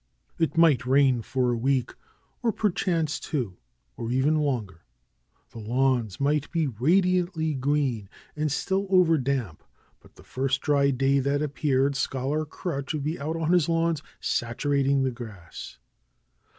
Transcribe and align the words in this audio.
It 0.39 0.57
might 0.57 0.87
rain 0.87 1.21
for 1.21 1.51
a 1.51 1.55
week, 1.55 1.93
or 2.41 2.51
perchance 2.51 3.19
two, 3.19 3.57
or 3.95 4.09
even 4.11 4.37
longer. 4.37 4.81
The 5.51 5.59
lawns 5.59 6.19
might 6.19 6.49
be 6.49 6.65
radiantly 6.65 7.53
green, 7.53 8.09
and 8.35 8.51
still 8.51 8.87
over 8.89 9.19
damp. 9.19 9.61
But 9.99 10.15
the 10.15 10.23
first 10.23 10.61
dry 10.61 10.89
day 10.89 11.19
that 11.19 11.43
appeared 11.43 11.95
Scholar 11.95 12.45
Crutch 12.47 12.95
would 12.95 13.03
be 13.03 13.19
out 13.19 13.35
on 13.35 13.51
his 13.53 13.69
lawns 13.69 14.01
saturating 14.19 15.03
the 15.03 15.11
grass. 15.11 15.77